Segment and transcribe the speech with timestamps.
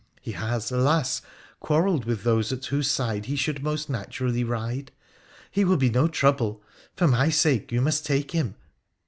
[0.19, 1.21] He has, alas!
[1.59, 4.91] quarrelled with those at whose side he should most naturally ride—
[5.51, 6.63] he will be no trouble;
[6.95, 8.55] for my sake you must take him.